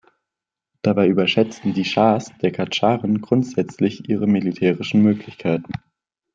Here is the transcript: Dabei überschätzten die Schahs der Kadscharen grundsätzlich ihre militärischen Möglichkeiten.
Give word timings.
Dabei 0.81 1.07
überschätzten 1.07 1.75
die 1.75 1.85
Schahs 1.85 2.33
der 2.41 2.51
Kadscharen 2.51 3.21
grundsätzlich 3.21 4.09
ihre 4.09 4.25
militärischen 4.25 5.03
Möglichkeiten. 5.03 5.73